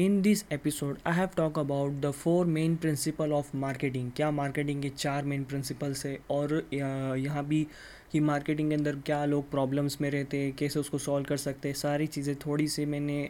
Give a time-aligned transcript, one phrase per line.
[0.00, 4.82] In this episode I have talk about the four main principle of marketing क्या marketing
[4.82, 7.66] के चार main principles है और यहाँ भी
[8.12, 11.68] कि मार्केटिंग के अंदर क्या लोग प्रॉब्लम्स में रहते हैं कैसे उसको सॉल्व कर सकते
[11.68, 13.20] हैं सारी चीज़ें थोड़ी सी मैंने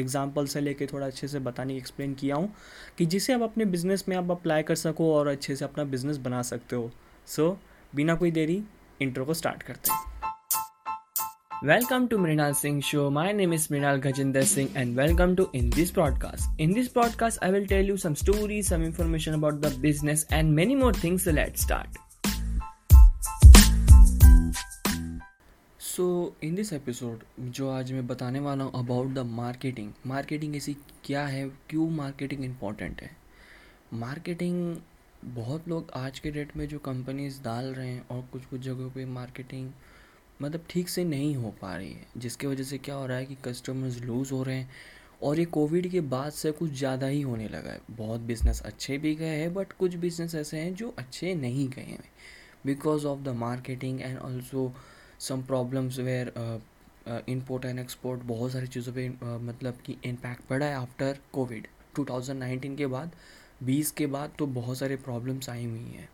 [0.00, 2.52] एग्ज़ाम्पल से लेके थोड़ा अच्छे से बताने एक्सप्लेन किया हूँ
[2.98, 6.16] कि जिसे आप अपने बिज़नेस में आप अप्लाई कर सको और अच्छे से अपना बिज़नेस
[6.16, 6.90] बना सकते हो।
[7.26, 8.62] सो so, बिना कोई देरी
[9.02, 10.11] इंट्रो को स्टार्ट करते हैं।
[11.62, 13.08] Welcome to Mrinal Singh Show.
[13.08, 16.48] My name is Mrinal Gajinder Singh and welcome to In This Broadcast.
[16.58, 20.52] In this broadcast, I will tell you some stories, some information about the business and
[20.56, 21.22] many more things.
[21.22, 22.00] So let's start.
[25.80, 26.06] So
[26.42, 31.26] in this episode जो आज मैं बताने वाला हूँ about the marketing marketing ऐसी क्या
[31.26, 33.10] है क्यों मार्केटिंग इंपॉर्टेंट है
[34.02, 34.76] मार्केटिंग
[35.34, 38.90] बहुत लोग आज के डेट में जो कंपनीज़ डाल रहे हैं और कुछ कुछ जगहों
[38.90, 39.70] पे मार्केटिंग
[40.40, 43.26] मतलब ठीक से नहीं हो पा रही है जिसकी वजह से क्या हो रहा है
[43.26, 44.70] कि कस्टमर्स लूज़ हो रहे हैं
[45.22, 48.98] और ये कोविड के बाद से कुछ ज़्यादा ही होने लगा है। बहुत बिज़नेस अच्छे
[48.98, 52.04] भी गए हैं बट कुछ बिज़नेस ऐसे हैं जो अच्छे नहीं गए हैं।
[52.66, 54.72] Because of the marketing and also
[55.20, 56.32] some problems where
[57.28, 61.66] import and export बहुत सारी चीज़ों पे uh, मतलब कि इम्पैक्ट पड़ा है आफ्टर कोविड
[61.98, 63.12] 2019 के बाद
[63.64, 66.08] 20 के बाद तो बहुत सारे प्रॉब्लम्स आई हुई हैं।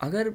[0.00, 0.32] अगर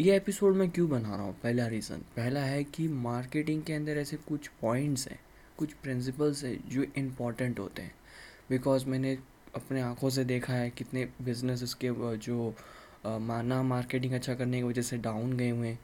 [0.00, 1.34] ये एपिसोड मैं क्यों बना रहा हूँ?
[1.42, 5.18] पहला रीज़न पहला है कि मार्केटिंग के अंदर ऐसे कुछ पॉइंट्स हैं
[5.58, 7.92] कुछ प्रिंसिपल्स हैं जो इंपॉर्टेंट होते हैं.
[8.50, 9.18] बिकॉज़ मैंने
[9.54, 12.54] अपने आँखों से देखा है कितने बिज़नेस के जो
[13.06, 15.78] माना मार्केटिंग अच्छा करने की वजह से डाउन गए हुए हैं.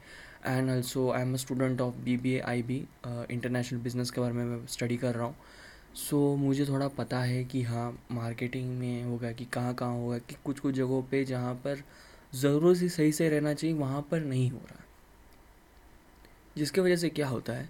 [0.45, 4.21] And also I am a student of B B A I B international business के
[4.21, 5.35] बारे में मैं स्टडी कर रहा हूँ.
[5.95, 10.17] सो so, मुझे थोड़ा पता है कि हाँ मार्केटिंग में होगा कि कहाँ कहाँ होगा
[10.17, 11.83] कि कुछ कुछ जगहों पे जहाँ पर
[12.35, 14.83] ज़रूरत से सही से रहना चाहिए, वहाँ पर नहीं हो रहा।
[16.57, 17.69] जिसकी वजह से क्या होता है,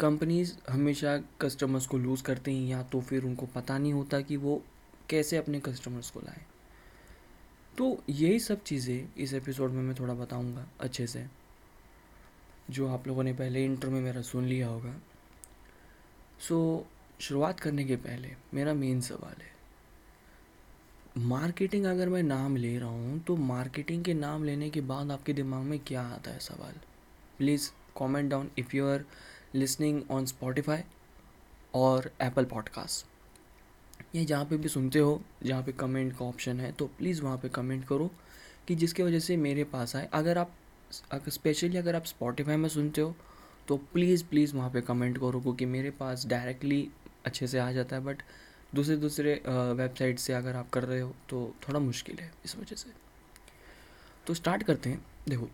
[0.00, 4.36] कंपनीज़ हमेशा कस्टमर्स को लूज़ करते हैं, या तो फिर उनको पता नहीं होता कि
[4.36, 4.62] वो
[5.10, 6.44] कैसे अपने कस्टमर्स को लाएँ।
[7.78, 11.26] तो यही सब चीज़ें इस एपिसोड में मैं थोड़ा बताऊँगा अच्छे से,
[12.70, 14.94] जो आप लोगों ने पहले इंट्रो में मेरा सुन लिया होगा।
[16.40, 16.86] सो
[17.20, 19.59] शुरुआत करने के पहले मेरा मेन सवाल है
[21.18, 25.32] मार्केटिंग अगर मैं नाम ले रहा हूँ तो मार्केटिंग के नाम लेने के बाद आपके
[25.32, 26.74] दिमाग में क्या आता है सवाल?
[27.38, 29.04] Please comment down if you are
[29.54, 30.82] listening on Spotify
[31.74, 36.72] और एप्पल पॉडकास्ट या जहाँ पे भी सुनते हो, जहाँ पे कमेंट का ऑप्शन है
[36.72, 38.10] तो प्लीज़ वहाँ पे कमेंट करो
[38.68, 40.54] कि जिसकी वजह से मेरे पास आए। अगर आप,
[41.12, 43.14] अगर स्पेशली अगर आप स्पॉटिफाई में सुनते हो
[43.68, 46.88] तो प्लीज़ प्लीज़ वहाँ पे कमेंट करो क्योंकि मेरे पास डायरेक्टली
[47.26, 48.22] अच्छे से आ जाता है बट
[48.74, 51.38] दूसरे दूसरे वेबसाइट से अगर आप कर रहे हो तो
[51.68, 52.90] थोड़ा मुश्किल है इस वजह से।
[54.26, 55.48] तो स्टार्ट करते हैं। देखो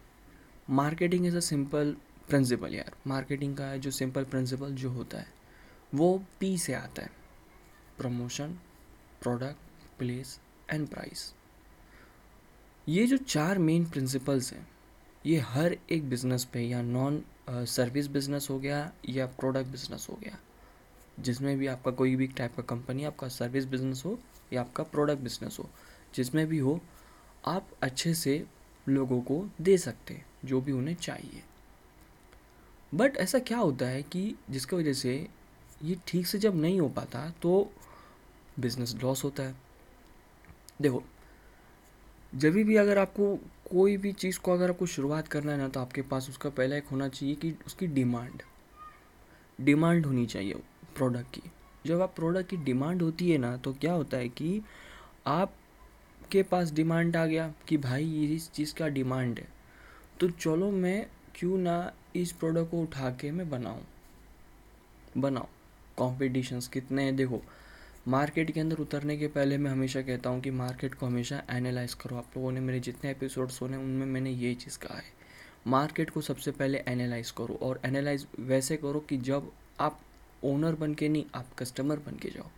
[0.71, 1.97] marketing is a simple
[2.29, 5.27] principle यार। मार्केटिंग का जो सिंपल प्रिंसिपल जो होता है,
[5.95, 7.11] वो पी से आता है।
[7.99, 8.59] Promotion
[9.23, 10.39] product place
[10.73, 11.33] and price
[12.87, 14.67] ये जो चार मेन प्रिंसिपल्स हैं,
[15.27, 20.19] ये हर एक बिज़नेस पे या नॉन सर्विस बिज़नेस हो गया या प्रोडक्ट बिज़नेस हो
[20.23, 20.39] गया
[21.21, 24.19] जिसमें भी आपका कोई भी टाइप का कंपनी आपका सर्विस बिज़नेस हो
[24.53, 25.69] या आपका प्रोडक्ट बिज़नेस हो,
[26.15, 26.81] जिसमें भी हो,
[27.45, 28.45] आप अच्छे से
[28.87, 31.43] लोगों को दे सकते हैं, जो भी उन्हें चाहिए।
[32.93, 35.15] बट ऐसा क्या होता है कि जिसकी वजह से
[35.85, 37.71] ये ठीक से जब नहीं हो पाता तो
[38.61, 39.55] बिज़नेस लॉस होता है।
[40.83, 41.03] देखो
[42.33, 43.35] जब भी अगर आपको
[43.71, 46.77] कोई भी चीज़ को अगर आपको शुरुआत करना है ना तो आपके पास उसका पहला
[46.77, 48.43] एक होना चाहिए कि उसकी डिमांड
[49.59, 50.55] डिमांड होनी चाहिए।
[50.97, 51.51] प्रोडक्ट की।
[51.87, 54.61] जब आप प्रोडक्ट की डिमांड होती है ना तो क्या होता है कि
[55.27, 59.49] आपके पास डिमांड आ गया कि भाई इस चीज़ का डिमांड है।
[60.21, 63.85] तो चलो मैं क्यों ना इस प्रोडक्ट को उठा के मैं बनाऊँ।
[65.19, 65.49] बनाओ
[65.97, 67.43] कॉम्पिटिशन्स कितने हैं, देखो
[68.09, 71.95] मार्केट के अंदर उतरने के पहले मैं हमेशा कहता हूँ कि मार्केट को हमेशा एनालाइज
[71.95, 75.15] करो। आप लोगों ने मेरे जितने एपिसोड सुने, उनमें मैंने ये चीज़ कहा है।
[75.67, 80.01] मार्केट को सबसे पहले एनालाइज करो और एनालाइज वैसे करो कि जब आप
[80.47, 82.51] ओनर बन के नहीं, आप कस्टमर बन के जाओ।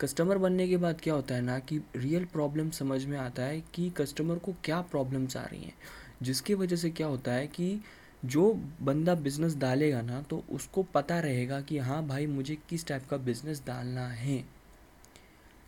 [0.00, 3.60] कस्टमर बनने के बाद क्या होता है ना कि रियल प्रॉब्लम समझ में आता है
[3.74, 5.74] कि कस्टमर को क्या प्रॉब्लम्स आ रही हैं।
[6.22, 7.80] जिसकी वजह से क्या होता है कि
[8.24, 8.52] जो
[8.82, 13.16] बंदा बिज़नेस डालेगा ना तो उसको पता रहेगा कि हाँ भाई, मुझे किस टाइप का
[13.16, 14.44] बिज़नेस डालना है।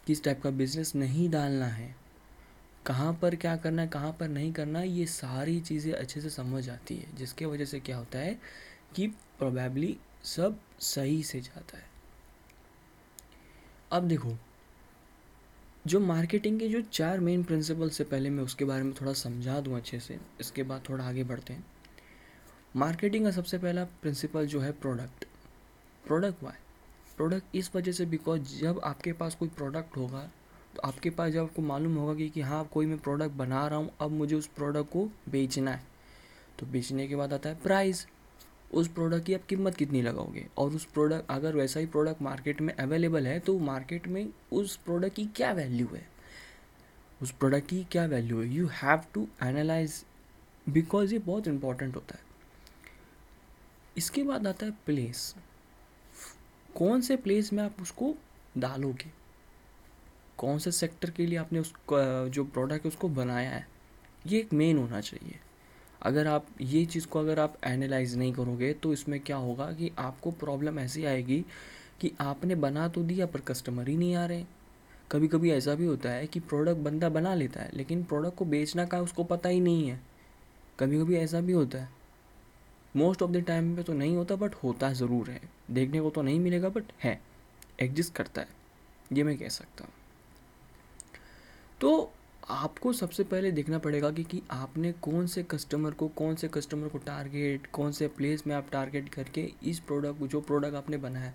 [0.07, 1.95] किस टाइप का बिज़नेस नहीं डालना है।
[2.87, 6.69] कहाँ पर क्या करना है, कहाँ पर नहीं करना ये सारी चीज़ें अच्छे से समझ
[6.71, 8.39] आती है। जिसके वजह से क्या होता है
[8.97, 9.07] कि
[9.39, 11.89] प्रोबेबली सब सही से जाता है।
[13.93, 14.37] अब देखो
[15.85, 19.61] जो मार्केटिंग के जो चार मेन प्रिंसिपल से पहले मैं उसके बारे में थोड़ा समझा
[19.61, 21.65] दूँ अच्छे से इसके बाद थोड़ा आगे बढ़ते हैं।
[22.77, 25.25] मार्केटिंग का सबसे पहला प्रिंसिपल जो है प्रोडक्ट
[26.05, 26.59] प्रोडक्ट वाई
[27.17, 30.21] प्रोडक्ट इस वजह से बिकॉज़ जब आपके पास कोई प्रोडक्ट होगा
[30.77, 33.79] तो आपके पास जब आपको मालूम होगा कि, कि हाँ कोई मैं प्रोडक्ट बना रहा
[33.79, 35.83] हूँ अब मुझे उस प्रोडक्ट को बेचना है।
[36.59, 38.07] तो बेचने के बाद आता है प्राइस
[38.71, 40.47] उस प्रोडक्ट की आप कीमत कितनी लगाओगे?
[40.59, 44.77] और उस प्रोडक्ट अगर वैसा ही प्रोडक्ट मार्केट में अवेलेबल है तो मार्केट में उस
[44.77, 46.07] प्रोडक्ट की क्या वैल्यू है?
[47.23, 48.49] उस प्रोडक्ट की क्या वैल्यू है?
[48.49, 50.05] You have to analyse
[50.67, 52.29] because ये बहुत इंपॉर्टेंट होता है।
[53.97, 55.35] इसके बाद आता है प्लेस
[56.77, 58.15] कौन से प्लेस में आप उसको
[58.59, 59.11] डालोगे?
[60.39, 63.67] कौन से सेक्टर के लिए आपने उस, जो प्रोडक्ट है उसको बनाया है?
[64.27, 65.39] ये एक मेन होना चाहिए।
[66.03, 69.91] अगर आप ये चीज़ को अगर आप एनालाइज नहीं करोगे तो इसमें क्या होगा कि
[69.99, 71.45] आपको प्रॉब्लम ऐसी आएगी
[72.01, 74.45] कि आपने बना तो दिया, पर कस्टमर ही नहीं आ रहे
[75.11, 78.45] कभी कभी ऐसा भी होता है कि प्रोडक्ट बंदा बना लेता है, लेकिन प्रोडक्ट को
[78.45, 80.01] बेचना का उसको पता ही नहीं है।
[80.79, 81.89] कभी कभी ऐसा भी होता है।
[82.95, 86.23] मोस्ट ऑफ़ द टाइम पे तो नहीं होता बट होता ज़रूर है। देखने को तो
[86.23, 87.21] नहीं मिलेगा बट है।
[87.81, 88.49] एग्जिस्ट करता है।
[89.13, 89.93] ये मैं कह सकता हूँ।
[91.81, 92.13] तो
[92.51, 96.89] आपको सबसे पहले देखना पड़ेगा कि, कि आपने कौन से कस्टमर को कौन से कस्टमर
[96.89, 101.25] को टारगेट कौन से प्लेस में आप टारगेट करके इस प्रोडक्ट जो प्रोडक्ट आपने बनाया
[101.25, 101.35] है।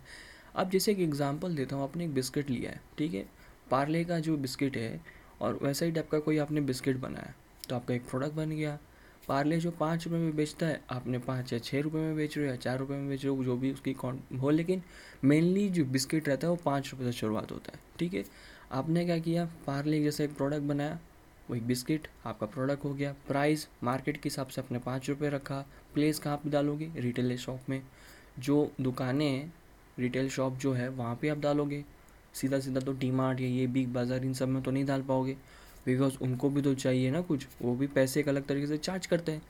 [0.56, 3.26] अब जैसे एक एग्जांपल देता हूँ आपने एक बिस्किट लिया है ठीक है?
[3.72, 5.02] पार्ले का जो बिस्किट है
[5.42, 7.34] और वैसा ही टाइप का कोई आपने बिस्किट बनाया
[7.70, 8.78] तो आपका एक प्रोडक्ट बन गया।
[9.28, 12.46] पार्ले जो पाँच रुपये में बेचता है आपने पाँच या छः रुपये में बेच रहे
[12.46, 14.82] हो या चार रुपये में बेच रहे हो जो भी उसकी कौन हो लेकिन
[15.24, 18.24] मेनली जो बिस्किट रहता है वो पाँच रुपये से शुरुआत होता है ठीक है?
[18.72, 19.46] आपने क्या किया?
[19.68, 21.00] पार्ले जैसे एक प्रोडक्ट बनाया।
[21.50, 25.60] वही बिस्किट, आपका प्रोडक्ट हो गया। प्राइस मार्केट के हिसाब से आपने पाँच रुपये रखा।
[25.94, 26.92] प्लेस कहाँ पे डालोगे?
[26.98, 27.82] रिटेल शॉप में।
[28.40, 29.52] जो दुकानें
[30.00, 31.84] रिटेल शॉप जो है, वहाँ पे आप डालोगे।
[32.34, 35.02] सीधा सीधा तो डी मार्ट या ये बिग बाज़ार इन सब में तो नहीं डाल
[35.02, 35.38] पाओगे।
[35.86, 39.06] बिकॉज़ उनको भी तो चाहिए ना कुछ। वो भी पैसे एक अलग तरीके से चार्ज
[39.06, 39.42] करते हैं।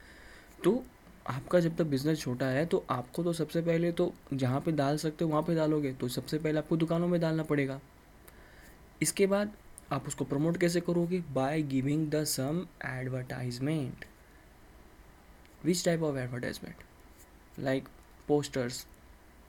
[0.63, 0.83] तो
[1.27, 4.97] आपका जब तक बिज़नेस छोटा है तो आपको तो सबसे पहले तो जहाँ पे डाल
[4.97, 7.79] सकते हो, वहाँ पे डालोगे। तो सबसे पहले आपको दुकानों में डालना पड़ेगा।
[9.01, 9.53] इसके बाद
[9.91, 11.19] आप उसको प्रमोट कैसे करोगे?
[11.31, 14.05] By giving the some advertisement
[15.65, 16.83] which type of advertisement
[17.59, 17.87] like
[18.27, 18.85] posters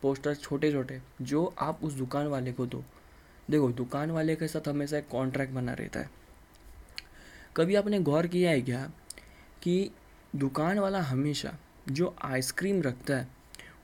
[0.03, 2.85] posters छोटे छोटे जो आप उस दुकान वाले को दो।
[3.51, 6.11] देखो, दुकान वाले के साथ हमेशा एक कॉन्ट्रैक्ट बना रहता है।
[7.57, 8.91] कभी आपने गौर किया है क्या
[9.63, 9.91] कि
[10.37, 11.57] दुकान वाला हमेशा
[11.89, 13.29] जो आइसक्रीम रखता है,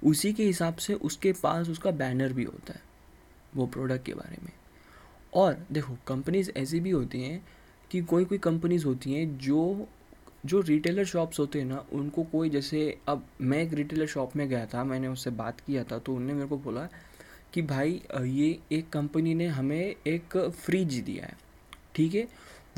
[0.05, 2.83] उसी के हिसाब से उसके पास उसका बैनर भी होता है,
[3.57, 4.53] वो प्रोडक्ट के बारे में।
[5.33, 7.43] और देखो कंपनीज़ ऐसी भी होती हैं
[7.91, 9.87] कि कोई कोई कंपनीज़ होती हैं जो
[10.47, 14.49] जो रिटेलर शॉप्स होते हैं ना, उनको कोई जैसे, अब मैं एक रिटेलर शॉप में
[14.49, 16.89] गया था, मैंने उससे बात किया था तो उनने मेरे को बोला
[17.55, 21.37] कि भाई ये एक कंपनी ने हमें एक फ्रिज दिया है,
[21.95, 22.27] ठीक है?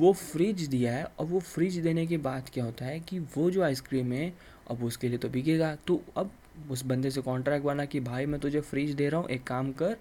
[0.01, 3.51] वो फ्रिज दिया है और वो फ्रिज देने के बाद क्या होता है कि वो
[3.51, 4.33] जो आइसक्रीम है,
[4.71, 6.31] अब उसके लिए तो बिकेगा। तो अब
[6.71, 9.73] उस बंदे से कॉन्ट्रैक्ट बना कि भाई, मैं तुझे फ्रिज दे रहा हूँ, एक काम
[9.73, 9.97] कर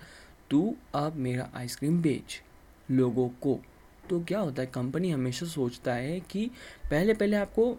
[0.50, 2.42] तू अब मेरा आइसक्रीम बेच
[2.92, 3.60] लोगों को।
[4.10, 6.51] तो क्या होता है, कंपनी हमेशा सोचता है कि
[6.92, 7.78] पहले पहले आपको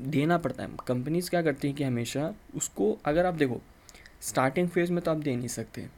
[0.00, 3.60] देना पड़ता है। कंपनीज़ क्या करती हैं कि हमेशा उसको, अगर आप देखो
[4.20, 5.88] स्टार्टिंग फ़ेज़ में तो आप दे नहीं सकते,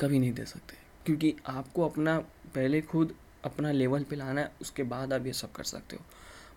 [0.00, 0.76] कभी नहीं दे सकते।
[1.06, 2.18] क्योंकि आपको अपना,
[2.54, 3.14] पहले खुद
[3.44, 6.04] अपना लेवल पे लाना है, उसके बाद आप ये सब कर सकते हो।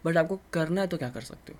[0.06, 1.60] बट आपको करना है तो क्या कर सकते हो?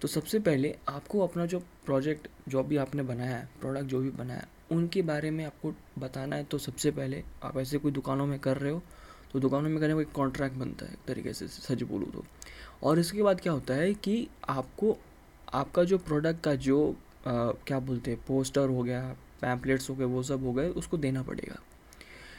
[0.00, 4.10] तो सबसे पहले आपको अपना जो प्रोजेक्ट, जो भी आपने बनाया है प्रोडक्ट जो भी
[4.10, 8.38] बनाया उनके बारे में आपको बताना है तो सबसे पहले आप ऐसे कोई दुकानों में
[8.38, 8.82] कर रहे हो
[9.32, 12.24] तो दुकानों में करने का एक कॉन्ट्रैक्ट बनता है एक तरीके से सच बोलूँ तो।
[12.82, 14.96] और इसके बाद क्या होता है कि आपको
[15.54, 16.78] आपका जो प्रोडक्ट का जो
[17.26, 17.32] आ,
[17.66, 19.02] क्या बोलते हैं पोस्टर हो गया
[19.40, 21.56] पैम्पलेट्स हो गए वो सब हो गए उसको देना पड़ेगा।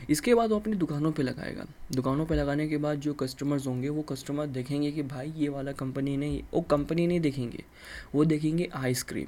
[0.09, 3.89] इसके बाद वो अपनी दुकानों पे लगाएगा। दुकानों पे लगाने के बाद जो कस्टमर्स होंगे
[3.89, 7.63] वो कस्टमर देखेंगे कि भाई ये वाला कंपनी नहीं वो कंपनी नहीं देखेंगे
[8.15, 9.27] वो देखेंगे आइसक्रीम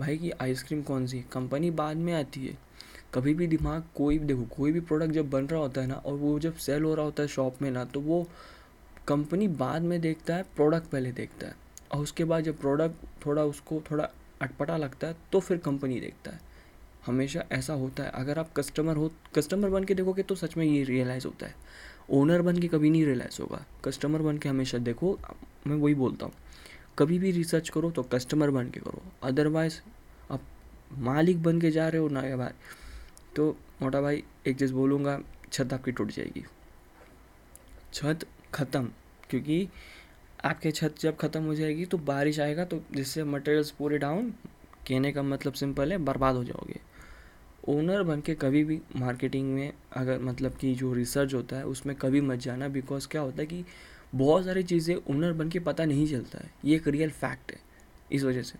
[0.00, 2.56] भाई की आइसक्रीम कौन सी कंपनी बाद में आती है।
[3.14, 5.94] कभी भी दिमाग कोई भी देखो, कोई भी प्रोडक्ट जब बन रहा होता है ना,
[5.94, 8.26] और वो जब सेल हो रहा होता है शॉप में ना तो वो
[9.08, 11.54] कंपनी बाद में देखता है प्रोडक्ट पहले देखता है।
[11.92, 14.08] और उसके बाद जब प्रोडक्ट थोड़ा उसको थोड़ा
[14.42, 16.40] अटपटा लगता है तो फिर कंपनी देखता है।
[17.06, 20.64] हमेशा ऐसा होता है। अगर आप कस्टमर हो कस्टमर बन के देखोगे तो सच में
[20.66, 21.54] ये रियलाइज़ होता है।
[22.10, 25.18] ओनर बन के कभी नहीं रियलाइज़ होगा। कस्टमर बन के हमेशा देखो,
[25.66, 26.32] मैं वही बोलता हूँ।
[26.98, 29.80] कभी भी रिसर्च करो तो कस्टमर बन के करो। अदरवाइज़
[30.30, 30.40] आप
[31.00, 32.52] मालिक बन के जा रहे हो ना भाई।
[33.36, 35.18] तो मोटा भाई, एक चीज़ बोलूँगा,
[35.52, 36.44] छत आपकी टूट जाएगी।
[37.92, 38.88] छत ख़त्म,
[39.30, 39.68] क्योंकि
[40.44, 44.30] आपके छत जब ख़त्म हो जाएगी तो बारिश आएगा तो जिससे मटेरियल्स पूरे डाउन
[44.88, 46.80] कहने का मतलब सिंपल है, बर्बाद हो जाओगे।
[47.68, 51.94] ओनर बन के कभी भी मार्केटिंग में अगर मतलब कि जो रिसर्च होता है, उसमें
[51.96, 53.64] कभी मत जाना बिकॉज़ क्या होता है कि
[54.12, 57.58] बहुत सारी चीज़ें ओनर बन के पता नहीं चलता है। ये एक रियल फैक्ट है
[58.12, 58.58] इस वजह से।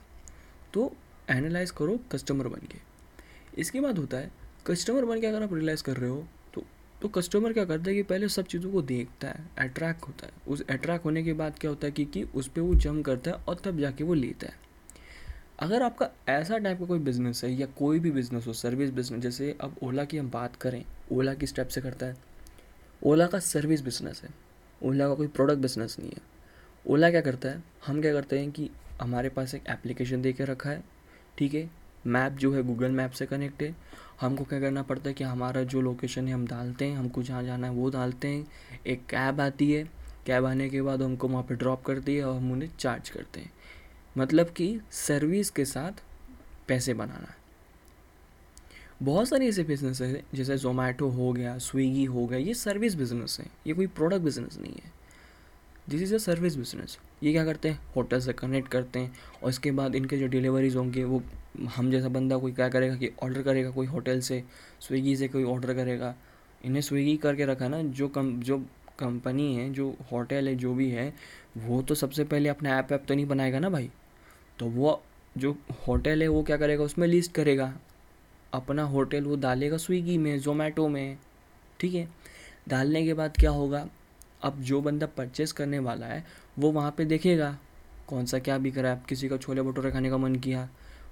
[0.74, 0.92] तो
[1.30, 2.78] एनालाइज करो कस्टमर बन के।
[3.60, 4.30] इसके बाद होता है
[4.66, 6.64] कस्टमर बन के अगर आप रियलाइज़ कर रहे हो तो
[7.02, 10.32] तो कस्टमर क्या करता है कि पहले सब चीज़ों को देखता है अट्रैक्ट होता है।
[10.48, 13.30] उस अट्रैक्ट होने के बाद क्या होता है कि, कि उस पर वो जम करता
[13.30, 14.60] है और तब जाके वो लेता है।
[15.60, 19.20] अगर आपका ऐसा टाइप का कोई बिज़नेस है या कोई भी बिज़नेस हो सर्विस बिज़नेस
[19.20, 22.16] जैसे अब ओला की हम बात करें ओला किस टाइप से करता है?
[23.02, 24.30] ओला का सर्विस बिज़नेस है।
[24.82, 26.20] ओला का कोई प्रोडक्ट बिज़नेस नहीं है।
[26.86, 27.62] ओला क्या करता है?
[27.86, 28.70] हम क्या करते हैं कि
[29.00, 30.84] हमारे पास एक एप्लीकेशन दे के रखा है,
[31.38, 31.70] ठीक है?
[32.06, 33.76] मैप जो है गूगल मैप से कनेक्ट है।
[34.20, 37.42] हमको क्या करना पड़ता है कि हमारा जो लोकेशन है, हम डालते हैं, हमको जहाँ
[37.42, 38.46] जाना है वो डालते हैं।
[38.86, 39.90] एक कैब आती है
[40.26, 43.40] कैब आने के बाद हमको वहाँ पर ड्रॉप करती है और हम उन्हें चार्ज करते
[43.40, 43.52] हैं।
[44.18, 46.02] मतलब कि सर्विस के साथ
[46.68, 47.34] पैसे बनाना।
[49.02, 53.38] बहुत सारे ऐसे बिज़नेस है, जैसे जोमेटो हो गया स्विगी हो गया, ये सर्विस बिज़नेस
[53.40, 54.92] है, ये कोई प्रोडक्ट बिज़नेस नहीं है।
[55.88, 57.80] This is a service business ये क्या करते हैं?
[57.96, 61.22] होटल से कनेक्ट करते हैं और इसके बाद इनके जो डिलीवरीज होंगे, वो
[61.76, 64.44] हम जैसा बंदा कोई क्या करेगा कि ऑर्डर करेगा कोई होटल से
[64.80, 66.14] स्विगी से कोई ऑर्डर करेगा।
[66.64, 68.58] इन्हें स्विगी करके रखा ना, जो कम, जो
[68.98, 71.14] कंपनी है, जो होटल है, जो भी है,
[71.56, 73.90] वो तो सबसे पहले अपना ऐप ऐप तो नहीं बनाएगा ना भाई?
[74.58, 75.02] तो वो
[75.38, 75.56] जो
[75.88, 76.84] होटल है, वो क्या करेगा?
[76.84, 77.74] उसमें लिस्ट करेगा।
[78.52, 81.18] अपना होटल वो डालेगा स्विगी में जोमेटो में
[81.80, 82.08] ठीक है?
[82.68, 83.86] डालने के बाद क्या होगा?
[84.42, 86.24] अब जो बंदा परचेस करने वाला है
[86.58, 87.56] वो वहाँ पे देखेगा
[88.08, 90.68] कौन सा क्या बिक रहा है। किसी का छोले भटूरे खाने का मन किया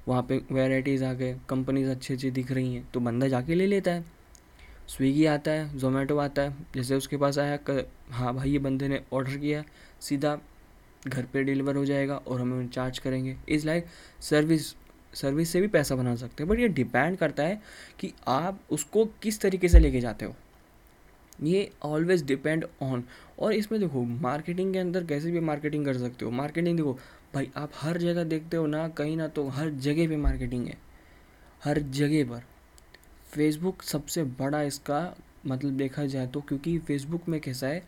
[0.08, 3.66] वहाँ पे वेराइटीज़ आ गए कंपनीज़ अच्छी अच्छी दिख रही हैं तो बंदा जाके ले
[3.66, 4.04] लेता है।
[4.88, 8.88] स्विगी आता है जोमेटो आता है जैसे उसके पास आया कर, हाँ भाई ये बंदे
[8.88, 9.62] ने ऑर्डर किया
[10.00, 10.38] सीधा
[11.06, 13.86] घर पे डिलीवर हो जाएगा और हमें चार्ज करेंगे। इज़ लाइक
[14.20, 14.74] सर्विस
[15.14, 17.60] सर्विस से भी पैसा बना सकते हैं बट ये डिपेंड करता है
[18.00, 20.34] कि आप उसको किस तरीके से लेके जाते हो।
[21.42, 23.04] ये ऑलवेज डिपेंड ऑन
[23.38, 26.92] और इसमें देखो मार्केटिंग के अंदर कैसे भी मार्केटिंग कर सकते हो। मार्केटिंग देखो,
[27.34, 30.76] भाई आप हर जगह देखते हो ना, कहीं ना तो हर जगह पे मार्केटिंग है।
[31.64, 32.42] हर जगह पर।
[33.30, 37.82] फेसबुक सबसे बड़ा इसका मतलब देखा जाए तो क्योंकि फेसबुक में कैसा है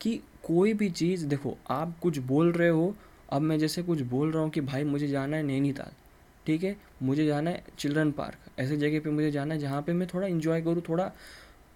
[0.00, 2.94] कि कोई भी चीज़, देखो, आप कुछ बोल रहे हो,
[3.32, 5.92] अब मैं जैसे कुछ बोल रहा हूँ कि भाई मुझे जाना है नैनीताल।
[6.48, 9.92] ठीक है, मुझे जाना है चिल्ड्रन पार्क। ऐसे जगह पे मुझे जाना है जहाँ पे
[9.92, 11.10] मैं थोड़ा इन्जॉय करूँ, थोड़ा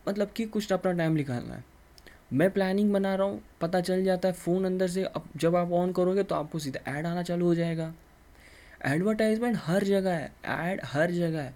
[0.08, 1.64] मतलब कि कुछ अपना टाइम निकालना है।
[2.32, 5.72] मैं प्लानिंग बना रहा हूँ, पता चल जाता है फ़ोन अंदर से अब जब आप
[5.72, 7.92] ऑन करोगे तो आपको सीधा ऐड आना चालू हो जाएगा।
[8.86, 11.54] एडवर्टाइजमेंट हर जगह है ऐड हर जगह है।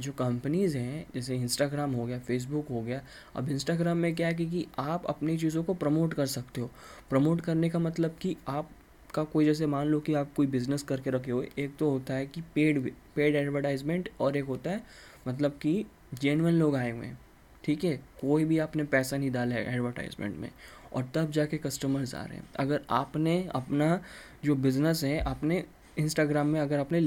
[0.00, 3.00] जो कंपनीज़ हैं, जैसे इंस्टाग्राम हो गया फेसबुक हो गया,
[3.36, 6.70] अब इंस्टाग्राम में क्या है कि कि आप अपनी चीज़ों को प्रमोट कर सकते हो।
[7.10, 8.70] प्रमोट करने का मतलब कि आप
[9.18, 12.14] का कोई जैसे मान लो कि आप कोई बिज़नेस करके रखे हो, एक तो होता
[12.14, 14.82] है कि पेड पेड एडवर्टाइजमेंट और एक होता है
[15.28, 15.84] मतलब कि
[16.14, 17.18] जेनवन लोग आए हुए हैं,
[17.64, 17.96] ठीक है?
[18.20, 20.50] कोई भी आपने पैसा नहीं डाला है एडवर्टाइजमेंट में
[20.92, 24.00] और तब जाके कस्टमर्स आ रहे हैं। अगर आपने अपना
[24.44, 25.64] जो बिज़नेस है, आपने
[25.98, 27.00] इंस्टाग्राम में अगर आपने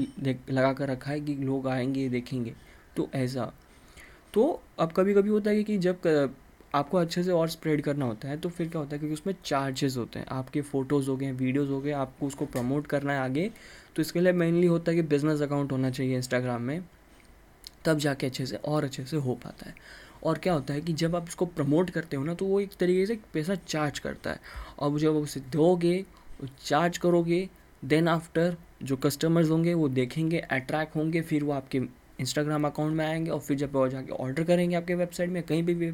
[0.50, 2.54] लगा कर रखा है कि लोग आएँगे, देखेंगे
[2.96, 3.52] तो ऐसा।
[4.34, 6.00] तो अब कभी कभी होता है कि जब
[6.74, 9.34] आपको अच्छे से और स्प्रेड करना होता है तो फिर क्या होता है क्योंकि उसमें
[9.44, 13.20] चार्जेस होते हैं। आपके फ़ोटोज़ हो गए वीडियोज़ हो गए आपको उसको प्रमोट करना है
[13.20, 13.50] आगे
[13.96, 16.84] तो इसके लिए मेनली होता है कि बिज़नेस अकाउंट होना चाहिए इंस्टाग्राम में
[17.84, 19.74] तब जाके अच्छे से और अच्छे से हो पाता है।
[20.24, 22.74] और क्या होता है कि जब आप उसको प्रमोट करते हो ना तो वो एक
[22.80, 24.40] तरीके से पैसा चार्ज करता है।
[24.78, 26.04] और जब उसे दोगे
[26.66, 27.48] चार्ज करोगे
[27.82, 31.78] देन आफ्टर जो कस्टमर्स होंगे वो देखेंगे अट्रैक्ट होंगे फिर वो आपके
[32.20, 35.62] इंस्टाग्राम अकाउंट में आएँगे और फिर जब वो जाके ऑर्डर करेंगे आपके वेबसाइट में कहीं
[35.62, 35.92] भी, भी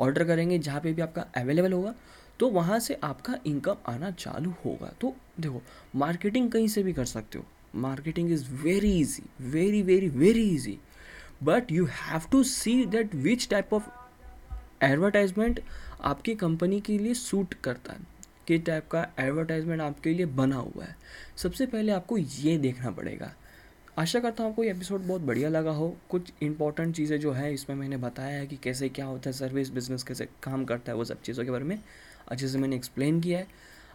[0.00, 1.94] ऑर्डर करेंगे जहाँ पे भी आपका अवेलेबल होगा
[2.40, 5.62] तो वहाँ से आपका इनकम आना चालू होगा। तो देखो
[5.96, 10.78] मार्केटिंग कहीं से भी कर सकते हो। Marketing is very easy very very very easy
[11.42, 13.88] but you have to see that which type of
[14.84, 15.60] advertisement
[16.04, 18.12] आपकी कंपनी के लिए सूट करता है।
[18.46, 20.96] किस टाइप का एडवर्टाइजमेंट आपके लिए बना हुआ है।
[21.36, 23.32] सबसे पहले आपको ये देखना पड़ेगा
[23.98, 27.52] आशा करता हूँ आपको ये एपिसोड बहुत बढ़िया लगा हो। कुछ इंपॉर्टेंट चीज़ें जो है
[27.54, 30.96] इसमें मैंने बताया है कि कैसे क्या होता है सर्विस बिज़नेस कैसे काम करता है
[30.98, 31.78] वो सब चीज़ों के बारे में
[32.28, 33.46] अच्छे से मैंने एक्सप्लेन किया है।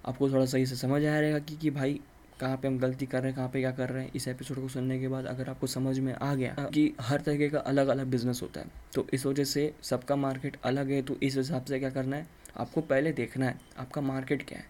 [0.06, 2.00] आपको थोड़ा सही से समझ आया रहेगा कि, कि भाई
[2.40, 4.62] कहाँ पे हम गलती कर रहे हैं कहाँ पे क्या कर रहे हैं। इस एपिसोड
[4.62, 7.88] को सुनने के बाद अगर आपको समझ में आ गया कि हर तरीके का अलग
[7.88, 11.66] अलग बिज़नेस होता है तो इस वजह से सबका मार्केट अलग है तो इस हिसाब
[11.66, 12.28] से क्या करना है
[12.58, 14.66] आपको पहले देखना है आपका मार्केट क्या है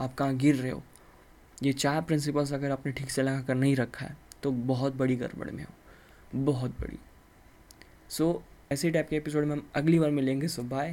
[0.00, 0.82] आप कहाँ गिर रहे हो।
[1.62, 5.16] ये चार प्रिंसिपल्स अगर आपने ठीक से लगा कर नहीं रखा है तो बहुत बड़ी
[5.16, 5.74] गड़बड़ में हो।
[6.44, 6.98] बहुत बड़ी।
[8.08, 10.90] सो so, ऐसे टाइप के एपिसोड में हम अगली बार मिलेंगे सो बाय